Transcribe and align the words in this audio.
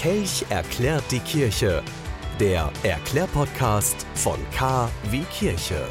Kelch 0.00 0.46
erklärt 0.48 1.04
die 1.10 1.18
Kirche. 1.18 1.82
Der 2.40 2.70
Erklärpodcast 2.82 4.06
von 4.14 4.38
K 4.50 4.88
wie 5.10 5.24
Kirche. 5.24 5.86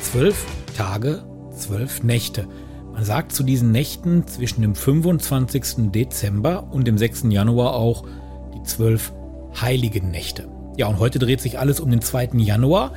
Zwölf 0.00 0.46
Tage, 0.76 1.24
zwölf 1.56 2.02
Nächte. 2.02 2.46
Man 2.92 3.04
sagt 3.04 3.32
zu 3.32 3.42
diesen 3.42 3.72
Nächten 3.72 4.26
zwischen 4.26 4.62
dem 4.62 4.74
25. 4.74 5.90
Dezember 5.92 6.68
und 6.70 6.86
dem 6.86 6.96
6. 6.96 7.24
Januar 7.28 7.74
auch 7.74 8.04
die 8.54 8.62
zwölf 8.62 9.12
heiligen 9.60 10.10
Nächte. 10.10 10.48
Ja, 10.76 10.86
und 10.86 10.98
heute 11.00 11.18
dreht 11.18 11.40
sich 11.40 11.58
alles 11.58 11.80
um 11.80 11.90
den 11.90 12.00
2. 12.00 12.30
Januar 12.34 12.92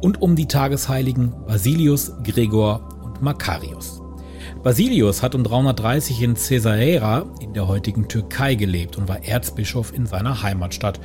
und 0.00 0.20
um 0.20 0.36
die 0.36 0.48
Tagesheiligen 0.48 1.46
Basilius, 1.46 2.12
Gregor 2.24 2.88
und 3.04 3.22
Makarius. 3.22 4.01
Basilius 4.62 5.24
hat 5.24 5.34
um 5.34 5.42
330 5.42 6.22
in 6.22 6.34
Caesarea 6.34 7.26
in 7.40 7.52
der 7.52 7.66
heutigen 7.66 8.06
Türkei 8.06 8.54
gelebt 8.54 8.96
und 8.96 9.08
war 9.08 9.24
Erzbischof 9.24 9.92
in 9.92 10.06
seiner 10.06 10.44
Heimatstadt. 10.44 11.00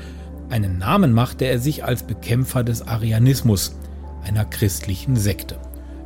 Einen 0.50 0.78
Namen 0.78 1.12
machte 1.12 1.46
er 1.46 1.58
sich 1.58 1.84
als 1.84 2.04
Bekämpfer 2.04 2.64
des 2.64 2.88
Arianismus, 2.88 3.76
einer 4.24 4.46
christlichen 4.46 5.16
Sekte. 5.16 5.56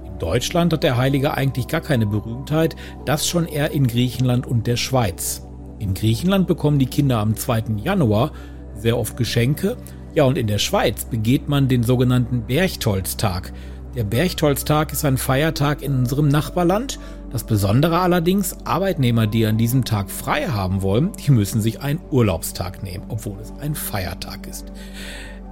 In 0.06 0.18
Deutschland 0.18 0.72
hat 0.72 0.84
der 0.84 0.96
Heilige 0.96 1.34
eigentlich 1.34 1.68
gar 1.68 1.82
keine 1.82 2.08
Berühmtheit, 2.08 2.78
das 3.04 3.28
schon 3.28 3.48
eher 3.48 3.72
in 3.72 3.86
Griechenland 3.86 4.48
und 4.48 4.66
der 4.66 4.78
Schweiz. 4.78 5.46
In 5.78 5.94
Griechenland 5.94 6.48
bekommen 6.48 6.80
die 6.80 6.86
Kinder 6.86 7.18
am 7.18 7.36
2. 7.36 7.64
Januar 7.84 8.32
sehr 8.76 8.98
oft 8.98 9.18
Geschenke, 9.18 9.76
ja 10.16 10.24
und 10.24 10.38
in 10.38 10.48
der 10.48 10.58
Schweiz 10.58 11.04
begeht 11.04 11.50
man 11.50 11.68
den 11.68 11.84
sogenannten 11.84 12.44
Berchtolztag. 12.44 13.52
Der 13.94 14.06
Berchtolztag 14.06 14.94
ist 14.94 15.04
ein 15.04 15.18
Feiertag 15.18 15.82
in 15.82 15.94
unserem 15.98 16.30
Nachbarland 16.30 16.98
das 17.32 17.46
Besondere 17.46 18.00
allerdings, 18.00 18.58
Arbeitnehmer, 18.66 19.26
die 19.26 19.46
an 19.46 19.58
diesem 19.58 19.86
Tag 19.86 20.10
frei 20.10 20.48
haben 20.48 20.82
wollen, 20.82 21.12
die 21.14 21.32
müssen 21.32 21.62
sich 21.62 21.82
einen 21.82 22.02
Urlaubstag 22.12 22.84
nehmen, 22.84 23.06
obwohl 23.08 23.38
es 23.42 23.54
ein 23.62 23.74
Feiertag 23.74 24.48
ist. 24.48 24.66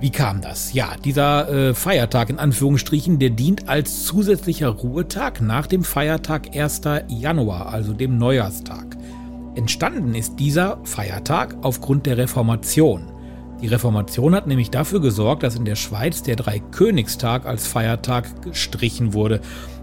Wie 0.01 0.11
kam 0.11 0.41
das? 0.41 0.73
Ja, 0.73 0.91
dieser 1.03 1.49
äh, 1.49 1.73
Feiertag 1.73 2.29
in 2.29 2.39
Anführungsstrichen, 2.39 3.19
der 3.19 3.31
dient 3.31 3.67
als 3.67 4.05
zusätzlicher 4.05 4.69
Ruhetag 4.69 5.41
nach 5.41 5.67
dem 5.67 5.83
Feiertag 5.83 6.55
1. 6.55 6.81
Januar, 7.07 7.73
also 7.73 7.93
dem 7.93 8.17
Neujahrstag. 8.17 8.97
Entstanden 9.55 10.15
ist 10.15 10.39
dieser 10.39 10.79
Feiertag 10.85 11.57
aufgrund 11.63 12.05
der 12.05 12.17
Reformation. 12.17 13.11
Die 13.61 13.67
Reformation 13.67 14.35
hat 14.35 14.47
nämlich 14.47 14.71
dafür 14.71 15.01
gesorgt, 15.01 15.43
dass 15.43 15.55
in 15.55 15.65
der 15.65 15.75
Schweiz 15.75 16.23
der 16.23 16.37
Dreikönigstag 16.37 17.45
als 17.45 17.67
Feiertag 17.67 18.41
gestrichen 18.41 19.13
wurde. 19.13 19.41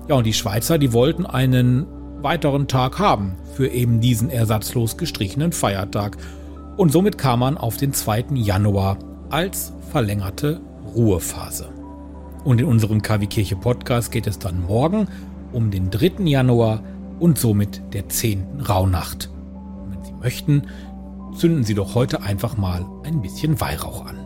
Ja, 0.09 0.15
und 0.15 0.25
die 0.25 0.33
Schweizer, 0.33 0.79
die 0.79 0.93
wollten 0.93 1.27
einen 1.27 1.87
weiteren 2.23 2.69
Tag 2.69 2.99
haben 2.99 3.37
für 3.55 3.69
eben 3.69 4.01
diesen 4.01 4.31
ersatzlos 4.31 4.97
gestrichenen 4.97 5.53
Feiertag. 5.53 6.17
Und 6.77 6.93
somit 6.93 7.19
kam 7.19 7.41
man 7.41 7.59
auf 7.59 7.77
den 7.77 7.93
2. 7.93 8.27
Januar 8.35 8.99
als 9.31 9.73
verlängerte 9.91 10.61
Ruhephase. 10.95 11.69
Und 12.45 12.61
in 12.61 12.67
unserem 12.67 13.03
KW 13.03 13.27
Kirche 13.27 13.57
Podcast 13.57 14.13
geht 14.13 14.29
es 14.29 14.39
dann 14.39 14.61
morgen 14.61 15.09
um 15.53 15.71
den 15.71 15.91
3. 15.91 16.23
Januar 16.25 16.83
und 17.19 17.39
somit 17.39 17.83
der 17.93 18.09
10. 18.09 18.61
Rauhnacht. 18.69 19.31
Und 19.83 19.93
wenn 19.93 20.05
Sie 20.05 20.13
möchten, 20.13 20.63
zünden 21.37 21.65
Sie 21.65 21.75
doch 21.75 21.97
heute 21.97 22.23
einfach 22.23 22.57
mal 22.57 22.87
ein 23.05 23.23
bisschen 23.23 23.61
Weihrauch 23.61 24.07
an. 24.07 24.26